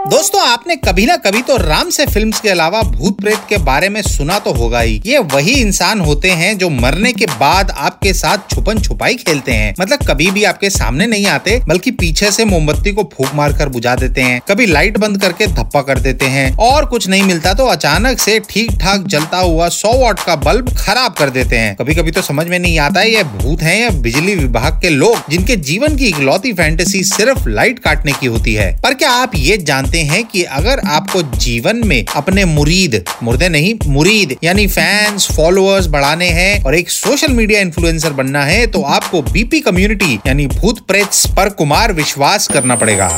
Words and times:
दोस्तों, 0.00 0.40
आपने 0.42 0.74
कभी 0.76 1.04
ना 1.06 1.14
कभी 1.16 1.40
तो 1.42 1.56
राम 1.56 1.88
से 1.90 2.04
फिल्म्स 2.06 2.40
के 2.40 2.48
अलावा 2.48 2.80
भूत 2.82 3.20
प्रेत 3.20 3.38
के 3.48 3.56
बारे 3.56 3.88
में 3.88 4.00
सुना 4.02 4.38
तो 4.38 4.52
होगा 4.52 4.80
ही। 4.80 5.00
ये 5.06 5.18
वही 5.24 5.52
इंसान 5.52 6.00
होते 6.00 6.30
हैं 6.30 6.56
जो 6.58 6.68
मरने 6.70 7.12
के 7.12 7.26
बाद 7.40 7.70
आपके 7.70 8.12
साथ 8.12 8.54
छुपन 8.54 8.78
छुपाई 8.78 9.14
खेलते 9.14 9.52
हैं। 9.52 9.74
मतलब 9.80 10.06
कभी 10.08 10.30
भी 10.30 10.44
आपके 10.44 10.70
सामने 10.70 11.06
नहीं 11.06 11.26
आते, 11.26 11.58
बल्कि 11.68 11.90
पीछे 11.90 12.30
से 12.30 12.44
मोमबत्ती 12.44 12.92
को 12.92 13.02
फूक 13.14 13.34
मार 13.34 13.52
कर 13.52 13.68
बुझा 13.68 13.94
देते 13.94 14.20
हैं। 14.20 14.40
कभी 14.48 14.66
लाइट 14.66 14.96
बंद 14.98 15.20
करके 15.22 15.46
धप्पा 15.48 15.82
कर 15.82 15.98
देते 15.98 16.26
हैं। 16.26 16.56
और 16.58 16.86
कुछ 16.86 17.08
नहीं 17.08 17.22
मिलता 17.22 17.54
तो 17.54 17.66
अचानक 17.66 18.18
से 18.18 18.38
ठीक 18.50 18.72
ठाक 18.80 19.06
जलता 19.06 19.38
हुआ 19.38 19.68
सौ 19.70 19.92
वॉट 19.94 20.20
का 20.20 20.36
बल्ब 20.38 20.74
खराब 20.78 21.12
कर 21.12 21.30
देते 21.30 21.58
हैं। 21.58 21.76
कभी 21.76 21.94
कभी 21.94 22.10
तो 22.10 22.22
समझ 22.22 22.46
में 22.46 22.58
नहीं 22.58 22.78
आता 22.78 23.02
ये 23.02 23.24
भूत 23.36 23.62
है 23.62 23.78
या 23.80 23.90
बिजली 24.00 24.34
विभाग 24.34 24.80
के 24.82 24.88
लोग, 24.88 25.30
जिनके 25.30 25.56
जीवन 25.68 25.96
की 25.96 26.08
इकलौती 26.08 26.52
फैंटेसी 26.52 27.04
सिर्फ़ 27.04 27.48
लाइट 27.48 27.78
काटने 27.78 28.12
की 28.12 28.26
होती 28.28 28.54
है। 28.54 28.72
पर 28.82 28.94
क्या 28.94 29.10
आप 29.12 29.36
ये 29.36 29.56
जानते 29.60 29.88
हैं 29.98 30.24
कि 30.24 30.42
अगर 30.42 30.78
आपको 30.78 31.22
जीवन 31.22 31.82
में 31.86 32.04
अपने 32.16 32.44
मुरीद, 32.44 33.04
मुर्दे 33.22 33.48
नहीं, 33.48 33.74
मुरीद, 33.86 34.36
यानी 34.44 34.66
फैंस 34.66 35.28
फॉलोअर्स 35.32 35.86
बढ़ाने 35.86 36.28
हैं 36.28 36.62
और 36.64 36.74
एक 36.74 36.90
सोशल 36.90 37.32
मीडिया 37.32 37.60
इन्फ्लुएंसर 37.60 38.12
बनना 38.12 38.44
है 38.44 38.66
तो 38.66 38.82
आपको 38.82 39.22
बीपी 39.22 39.60
कम्युनिटी 39.60 40.18
यानी 40.26 40.46
भूत 40.46 40.86
प्रेत 40.86 41.08
पर 41.36 41.48
कुमार 41.48 41.92
विश्वास 41.92 42.48
करना 42.48 42.76
पड़ेगा। 42.76 43.08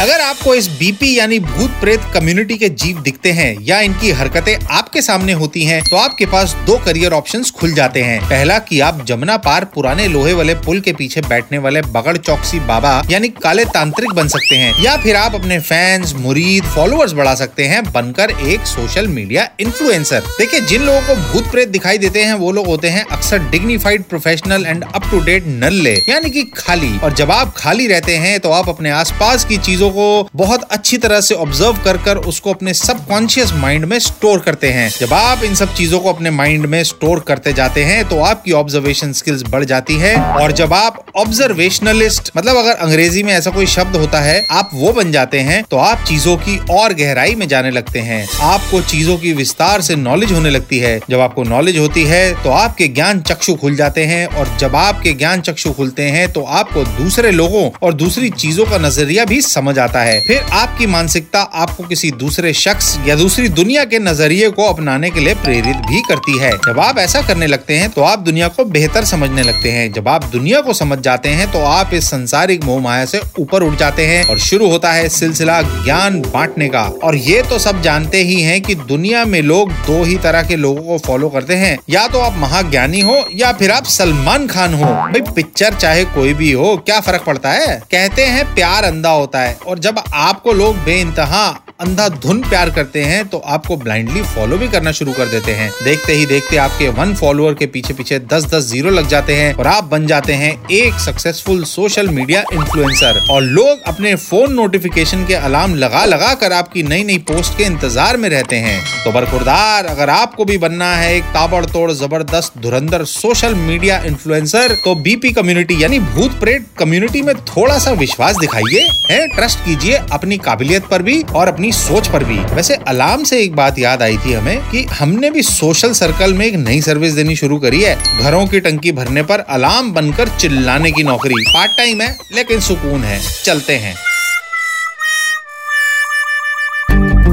अगर 0.00 0.20
आपको 0.20 0.54
इस 0.54 0.66
बीपी 0.68 1.08
यानी 1.18 1.38
भूत 1.38 1.70
प्रेत 1.80 2.00
कम्युनिटी 2.14 2.56
के 2.58 2.68
जीव 2.82 3.00
दिखते 3.00 3.30
हैं 3.32 3.56
या 3.60 3.80
इनकी 3.80 4.10
हरकतें 4.10 4.66
आपके 4.66 5.00
सामने 5.02 5.32
होती 5.32 5.64
हैं, 5.64 5.82
तो 5.82 5.96
आपके 5.96 6.26
पास 6.26 6.54
दो 6.66 6.76
करियर 6.84 7.12
ऑप्शंस 7.12 7.50
खुल 7.50 7.72
जाते 7.74 8.02
हैं। 8.02 8.20
पहला 8.22 8.58
कि 8.60 8.78
आप 8.80 9.04
जमुना 9.06 9.36
पार 9.38 9.64
पुराने 9.64 10.06
लोहे 10.08 10.32
वाले 10.32 10.54
पुल 10.56 10.80
के 10.80 10.92
पीछे 10.92 11.20
बैठने 11.22 11.58
वाले 11.58 11.82
बगड़ 11.88 12.16
चौकसी 12.16 12.60
बाबा 12.60 12.92
यानी 13.10 13.28
काले 13.42 13.64
तांत्रिक 13.66 14.12
बन 14.12 14.28
सकते 14.28 14.56
हैं 14.56 14.72
या 14.84 14.96
फिर 15.02 15.16
आप 15.16 15.34
अपने 15.34 15.58
फैंस 15.60 16.14
मुरीद 16.18 16.64
फॉलोअर्स 16.74 17.12
बढ़ा 17.12 17.34
सकते 17.34 17.64
हैं 17.64 17.82
बनकर 17.92 18.30
एक 18.30 18.66
सोशल 18.66 19.08
मीडिया 19.08 19.48
इन्फ्लुएंसर 19.60 20.32
देखिए 20.38 20.60
जिन 20.62 20.82
लोगों 20.82 21.00
को 21.02 21.14
भूत 21.22 21.50
प्रेत 21.50 21.68
दिखाई 21.68 21.98
देते 21.98 22.22
हैं 22.22 22.34
वो 22.36 22.52
लोग 22.52 22.66
होते 22.66 22.88
हैं 22.88 23.04
अक्सर 23.08 23.48
dignified 23.50 24.04
professional 24.04 24.66
and 24.66 24.84
up 24.84 25.10
to 25.10 25.20
date 25.20 25.46
नल्ले 25.58 25.94
यानी 26.08 26.30
कि 26.30 26.44
खाली। 26.56 26.96
और 26.98 27.14
जब 27.14 27.30
आप 27.30 27.54
खाली 27.56 27.86
रहते 27.86 28.16
हैं 28.16 28.38
तो 28.40 28.50
आप 28.52 28.68
अपने 28.68 28.90
आसपास 28.94 29.44
की 29.44 29.56
चीज़ों 29.60 29.88
चीज़ों 29.90 30.22
को 30.22 30.28
बहुत 30.36 30.62
अच्छी 30.72 30.98
तरह 30.98 31.20
से 31.20 31.34
ऑब्ज़र्व 31.36 31.78
कर 31.84 31.96
कर 32.04 32.16
उसको 32.30 32.50
अपने 32.50 32.74
सबकॉन्शियस 32.74 33.52
माइंड 33.54 33.84
में 33.84 33.98
स्टोर 33.98 34.38
करते 34.40 34.68
हैं। 34.68 34.88
जब 34.90 35.12
आप 35.14 35.42
इन 35.44 35.54
सब 35.54 35.74
चीज़ों 35.74 36.00
को 36.00 36.12
अपने 36.12 36.30
माइंड 36.30 36.66
में 36.66 36.82
स्टोर 36.84 37.20
करते 37.28 37.52
जाते 37.52 37.84
हैं 37.84 38.04
तो 38.08 38.20
आपकी 38.22 38.52
ऑब्जर्वेशन 38.52 39.12
स्किल्स 39.12 39.42
बढ़ 39.50 39.64
जाती 39.64 39.96
है। 39.96 40.14
और 40.16 40.52
जब 40.52 40.72
आप 40.74 41.04
ऑब्जर्वेशनलिस्ट 41.16 42.30
मतलब 42.36 42.56
अगर 42.56 42.74
अंग्रेज़ी 42.78 43.22
में 43.22 43.32
ऐसा 43.32 43.50
कोई 43.50 43.66
शब्द 43.68 43.96
होता 43.96 44.20
है, 44.20 44.44
आप 44.50 44.70
वो 44.74 44.92
बन 44.92 45.12
जाते 45.12 45.38
हैं 45.40 45.62
तो 45.70 45.76
आप 45.78 46.04
चीज़ों 46.08 46.36
की 46.38 46.58
और 46.72 46.94
गहराई 46.94 47.34
में 47.34 47.46
जाने 47.48 47.70
लगते 47.70 48.00
हैं। 48.00 48.26
आपको 48.44 48.80
चीज़ों 48.84 49.16
की 49.18 49.32
विस्तार 49.32 49.80
से 49.80 49.96
नॉलेज 49.98 50.32
होने 50.32 50.50
लगती 50.50 50.78
है। 50.78 50.98
जब 51.10 51.20
आपको 51.20 51.42
नॉलेज 51.44 51.78
होती 51.78 52.04
है 52.04 52.22
तो 52.42 52.50
आपके 52.52 52.88
ज्ञान 52.90 53.20
चक्षु 53.22 53.54
खुल 53.56 53.76
जाते 53.76 54.04
हैं। 54.04 54.26
और 54.30 54.56
जब 54.60 54.76
आपके 54.76 55.12
ज्ञान 55.14 55.40
चक्षु 55.42 55.72
खुलते 55.72 56.02
हैं 56.10 56.30
तो 56.32 56.42
आपको 56.60 56.84
दूसरे 56.96 57.30
लोगों 57.32 57.68
और 57.82 57.94
दूसरी 57.94 58.30
चीज़ों 58.32 58.64
का 58.66 58.78
नज़रिया 58.78 59.24
भी 59.24 59.40
समझ 59.42 59.78
आता 59.80 60.00
है। 60.00 60.20
फिर 60.20 60.42
आपकी 60.52 60.86
मानसिकता 60.86 61.40
आपको 61.40 61.84
किसी 61.84 62.10
दूसरे 62.10 62.52
शख्स 62.52 62.96
या 63.06 63.14
दूसरी 63.16 63.48
दुनिया 63.50 63.84
के 63.84 63.98
नज़रिए 63.98 64.50
को 64.50 64.64
अपनाने 64.64 65.10
के 65.10 65.20
लिए 65.20 65.34
प्रेरित 65.34 65.76
भी 65.88 66.00
करती 66.00 66.38
है। 66.38 66.50
जब 66.66 66.80
आप 66.80 66.98
ऐसा 66.98 67.22
करने 67.22 67.46
लगते 67.46 67.74
हैं 67.74 67.88
तो 67.90 68.02
आप 68.02 68.18
दुनिया 68.18 68.48
को 68.48 68.64
बेहतर 68.66 69.04
समझने 69.04 69.42
लगते 69.42 69.70
हैं। 69.70 69.92
जब 69.92 70.08
आप 70.08 70.24
दुनिया 70.24 70.60
को 70.60 70.72
समझ 70.72 70.98
जाते 70.98 71.28
हैं 71.28 71.50
तो 71.52 71.60
आप 71.60 71.94
इस 71.94 72.10
संसारिक 72.10 72.64
मोह 72.64 72.80
माया 72.80 73.04
से 73.04 73.20
ऊपर 73.38 73.62
उठ 73.62 73.78
जाते 73.78 74.06
हैं 74.06 74.24
और 74.24 74.38
शुरू 74.38 74.68
होता 74.70 74.92
है 74.92 75.08
सिलसिला 75.08 75.60
ज्ञान 75.62 76.20
बांटने 76.22 76.68
का। 76.68 76.82
और 77.04 77.16
ये 77.16 77.42
तो 77.42 77.58
सब 77.58 77.82
जानते 77.82 78.22
ही 78.22 78.40
हैं 78.42 78.60
कि 78.62 78.74
दुनिया 78.74 79.24
में 79.24 79.40
लोग 79.42 79.72
दो 79.86 80.02
ही 80.04 80.16
तरह 80.16 80.42
के 80.42 80.56
लोगों 80.56 80.82
को 80.82 80.98
फॉलो 80.98 81.28
करते 81.28 81.54
हैं। 81.54 81.76
या 81.90 82.06
तो 82.08 82.18
आप 82.18 82.36
महाज्ञानी 82.38 83.00
हो, 83.00 83.24
या 83.34 83.52
फिर 83.52 83.70
आप 83.70 83.84
सलमान 83.84 84.46
खान 84.46 84.74
हो। 84.74 84.84
भाई 84.84 85.20
पिक्चर 85.34 85.74
चाहे 85.74 86.04
कोई 86.04 86.34
भी 86.34 86.52
हो, 86.52 86.76
क्या 86.76 87.00
फ़र्क 87.00 87.22
पड़ता 87.26 87.50
है? 87.50 87.82
कहते 87.90 88.24
हैं, 88.24 88.44
प्यार 88.54 88.84
अंधा 88.84 89.10
होता 89.10 89.40
है। 89.40 89.58
और 89.70 89.78
जब 89.78 89.98
आपको 90.14 90.52
लोग 90.52 90.76
बेइंतहा 90.84 91.48
अंधाधुन 91.80 92.40
प्यार 92.42 92.70
करते 92.70 93.02
हैं 93.02 93.26
तो 93.28 93.38
आपको 93.48 93.76
ब्लाइंडली 93.76 94.22
फॉलो 94.24 94.56
भी 94.58 94.66
करना 94.68 94.92
शुरू 94.92 95.12
कर 95.12 95.26
देते 95.28 95.52
हैं। 95.52 95.70
देखते 95.84 96.12
ही 96.12 96.26
देखते 96.26 96.56
आपके 96.58 96.88
वन 96.90 97.14
फॉलोअर 97.14 97.54
के 97.54 97.66
पीछे 97.66 97.94
पीछे 97.94 98.18
दस 98.32 98.44
दस 98.44 98.64
ज़ीरो 98.64 98.90
लग 98.90 99.08
जाते 99.08 99.34
हैं 99.34 99.52
और 99.54 99.66
आप 99.66 99.84
बन 99.84 100.06
जाते 100.06 100.32
हैं 100.34 100.50
एक 100.72 100.98
सक्सेसफुल 101.00 101.62
सोशल 101.66 102.08
मीडिया 102.10 102.42
इन्फ्लुएंसर 102.52 103.20
और 103.30 103.42
लोग 103.42 103.82
अपने 103.88 104.14
फ़ोन 104.16 104.52
नोटिफिकेशन 104.52 105.24
के 105.26 105.34
अलार्म 105.36 105.74
लगा 105.76 106.04
लगा 106.06 106.32
कर 106.34 106.52
आपकी 106.52 106.82
नई 106.82 107.04
नई 107.04 107.18
पोस्ट 107.30 107.56
के 107.58 107.64
इंतज़ार 107.64 108.16
में 108.16 108.28
रहते 108.28 108.56
हैं। 108.58 108.78
तो 109.04 109.12
बरखुरदार, 109.12 109.86
अगर 109.86 110.10
आपको 110.10 110.44
भी 110.44 110.58
बनना 110.58 110.92
है 110.94 111.14
एक 111.16 111.24
ताबड़तोड़ 111.34 111.90
ज़बरदस्त 111.92 112.58
धुरंधर 112.58 113.04
सोशल 113.06 113.54
मीडिया 113.56 113.98
इन्फ्लुएंसर 114.04 114.74
तो 114.84 114.94
बीपी 115.00 115.32
कम्युनिटी 115.32 115.82
यानी 115.82 115.98
भूत 116.10 116.38
प्रेत 116.40 116.66
कम्युनिटी 116.78 117.22
में 117.22 117.34
थोड़ा 117.46 117.78
सा 117.78 117.92
विश्वास 117.96 118.36
दिखाइए। 118.38 118.86
ट्रस्ट 119.30 119.58
कीजिए 119.64 119.96
अपनी 120.12 120.36
काबिलियत 120.40 120.86
पर 120.86 121.02
भी 121.02 121.20
और 121.24 121.48
अपनी 121.48 121.69
अपनी 121.70 121.78
सोच 121.78 122.08
पर 122.08 122.24
भी। 122.24 122.38
वैसे 122.54 122.74
अलार्म 122.88 123.24
से 123.24 123.40
एक 123.42 123.54
बात 123.56 123.78
याद 123.78 124.02
आई 124.02 124.16
थी 124.16 124.32
हमें 124.32 124.58
कि 124.70 124.84
हमने 124.92 125.30
भी 125.30 125.42
सोशल 125.42 125.92
सर्कल 125.92 126.32
में 126.34 126.44
एक 126.46 126.54
नई 126.54 126.80
सर्विस 126.80 127.12
देनी 127.12 127.36
शुरू 127.36 127.58
करी 127.58 127.82
है। 127.82 127.96
घरों 128.18 128.46
की 128.46 128.60
टंकी 128.60 128.92
भरने 128.92 129.22
पर 129.22 129.40
अलार्म 129.48 129.90
बनकर 129.92 130.28
चिल्लाने 130.28 130.92
की 130.92 131.02
नौकरी। 131.02 131.34
पार्ट 131.48 131.76
टाइम 131.76 132.00
है 132.00 132.16
लेकिन 132.34 132.60
सुकून 132.60 133.04
है। 133.04 133.20
चलते 133.44 133.76
हैं। 133.76 133.94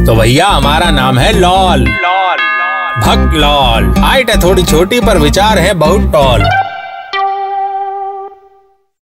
तो 0.06 0.16
भैया 0.16 0.48
हमारा 0.48 0.90
नाम 0.92 1.18
है 1.18 1.32
लॉल। 1.34 1.88
लॉल 1.88 2.46
भक्त 3.00 3.36
लॉल। 3.36 3.94
हाइट 3.98 4.30
है 4.30 4.42
थोड़ी 4.42 4.64
छोटी 4.64 5.00
पर 5.00 5.18
विचार 5.18 5.60
है 5.60 5.74
बहुत 5.76 6.12
टॉल। 6.14 6.50